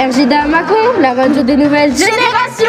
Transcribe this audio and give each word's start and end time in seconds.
RJDA 0.00 0.46
Macon, 0.46 0.98
la 0.98 1.12
radio 1.12 1.42
des 1.42 1.58
nouvelles 1.58 1.94
générations. 1.94 2.64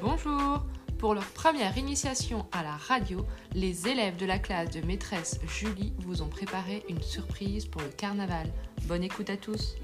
Bonjour. 0.00 0.62
Pour 0.98 1.14
leur 1.14 1.24
première 1.24 1.76
initiation 1.76 2.46
à 2.52 2.62
la 2.62 2.76
radio, 2.76 3.26
les 3.52 3.88
élèves 3.88 4.16
de 4.16 4.24
la 4.24 4.38
classe 4.38 4.70
de 4.70 4.86
maîtresse 4.86 5.40
Julie 5.48 5.94
vous 5.98 6.22
ont 6.22 6.28
préparé 6.28 6.84
une 6.88 7.02
surprise 7.02 7.66
pour 7.66 7.82
le 7.82 7.88
carnaval. 7.88 8.46
Bonne 8.84 9.02
écoute 9.02 9.30
à 9.30 9.36
tous 9.36 9.74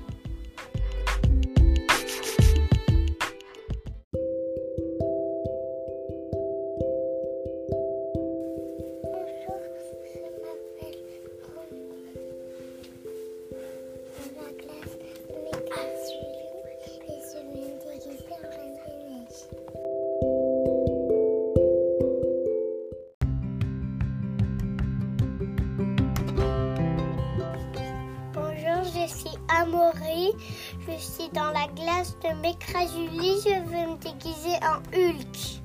je 29.06 29.12
suis 29.12 29.38
Amaury. 29.48 30.32
Je 30.80 30.98
suis 30.98 31.28
dans 31.32 31.50
la 31.50 31.66
glace 31.74 32.16
de 32.22 32.34
maîtresse 32.40 32.92
Julie. 32.92 33.40
Je 33.44 33.70
vais 33.70 33.86
me 33.86 33.96
déguiser 33.98 34.56
en 34.62 34.78
Hulk. 34.92 35.62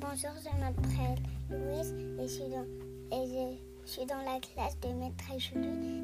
Bonjour, 0.00 0.30
je 0.42 0.60
m'appelle 0.60 1.22
Louise 1.50 1.94
et 2.18 2.22
je 2.22 2.32
suis 2.32 2.48
dans, 2.48 2.66
je, 3.12 3.90
suis 3.90 4.06
dans 4.06 4.22
la 4.24 4.40
classe 4.40 4.78
de 4.80 4.88
maîtresse 4.94 5.42
Julie. 5.52 6.02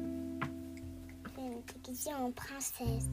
Je 1.25 1.41
vais 1.41 1.49
me 1.49 1.73
déguiser 1.73 2.13
en 2.13 2.31
princesse. 2.31 3.09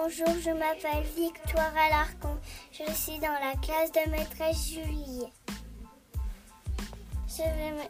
Bonjour, 0.00 0.28
je 0.40 0.50
m'appelle 0.50 1.02
Victoire 1.16 1.72
Alarcon. 1.76 2.38
Je 2.70 2.84
suis 2.92 3.18
dans 3.18 3.32
la 3.32 3.56
classe 3.60 3.90
de 3.90 4.10
maîtresse 4.10 4.70
Julie. 4.70 5.24
Je 7.26 7.42
vais 7.42 7.72
me 7.72 7.82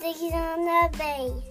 déguiser 0.00 0.34
en 0.34 0.66
abeille. 0.86 1.42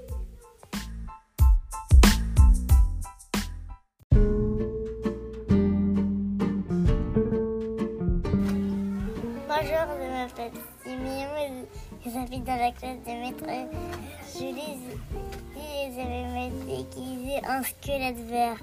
Bonjour, 9.48 9.86
je 10.00 10.08
m'appelle 10.10 10.52
Simeon. 10.84 11.68
J'habite 12.06 12.44
dans 12.44 12.58
la 12.58 12.72
classe 12.72 13.04
de 13.06 13.12
maîtresse 13.22 13.70
Julie. 14.36 14.80
Et 15.58 15.92
je 15.92 15.98
vais 15.98 16.50
me 16.50 16.66
déguiser 16.66 17.40
en 17.48 17.62
squelette 17.62 18.18
vert. 18.28 18.58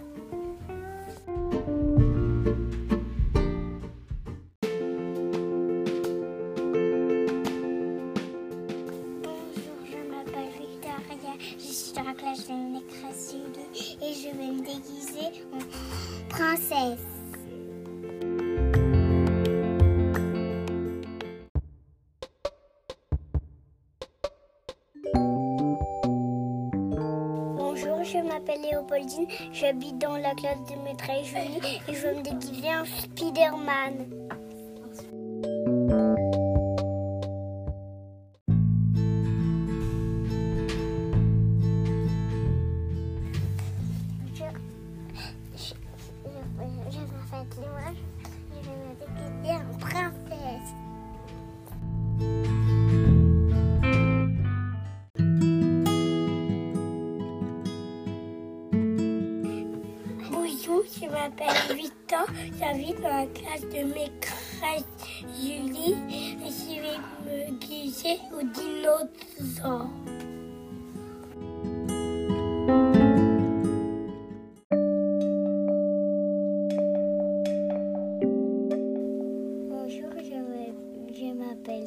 Déguiser 14.69 15.45
en 15.53 16.29
princesse. 16.29 17.01
Bonjour, 27.57 28.05
je 28.05 28.19
m'appelle 28.19 28.61
Léopoldine. 28.61 29.27
J'habite 29.53 29.99
dans 29.99 30.19
la 30.19 30.35
classe 30.35 30.59
de 30.71 30.77
maîtresse 30.85 31.27
Julie 31.27 31.81
et 31.89 31.95
je 31.95 32.03
vais 32.03 32.15
me 32.15 32.23
déguiser 32.23 32.69
en 32.69 32.85
Spider-Man. 32.85 34.38
Je 61.01 61.07
m'appelle 61.07 61.77
Victor. 61.77 62.27
J'habite 62.59 63.01
dans 63.01 63.09
la 63.09 63.27
classe 63.27 63.63
de 63.63 63.85
maîtresse 63.85 64.85
Julie 65.41 65.97
et 66.11 66.37
je 66.51 66.81
vais 66.81 66.99
me 67.25 67.59
guiser 67.59 68.19
au 68.33 68.43
dinosaure. 68.43 69.91
Bonjour, 79.71 80.13
je 81.13 81.33
m'appelle 81.35 81.87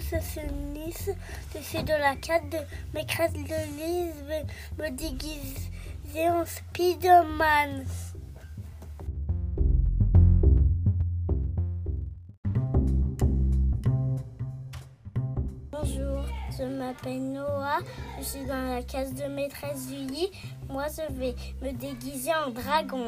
Je 0.00 1.58
suis 1.60 1.82
dans 1.84 1.98
la 1.98 2.16
classe 2.16 2.42
de 2.50 2.58
maîtresse 2.94 3.32
de 3.32 3.38
Lise. 3.76 4.14
Vais 4.26 4.46
me 4.78 4.90
déguiser 4.96 6.28
en 6.30 6.44
Spider-Man. 6.44 7.84
Bonjour, 15.70 16.24
je 16.58 16.64
m'appelle 16.64 17.32
Noah, 17.32 17.78
je 18.18 18.24
suis 18.24 18.44
dans 18.46 18.74
la 18.74 18.82
classe 18.82 19.14
de 19.14 19.24
maîtresse 19.24 19.88
Julie. 19.90 20.30
Moi, 20.68 20.86
je 20.88 21.12
vais 21.14 21.34
me 21.62 21.72
déguiser 21.72 22.32
en 22.34 22.50
dragon. 22.50 23.06